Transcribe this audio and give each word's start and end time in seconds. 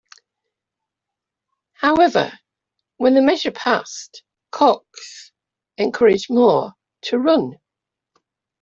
However, 1.73 2.31
when 2.97 3.13
the 3.13 3.21
measure 3.21 3.51
passed, 3.51 4.23
Cox 4.49 5.31
encouraged 5.77 6.31
Moore 6.31 6.73
to 7.03 7.19
run. 7.19 7.59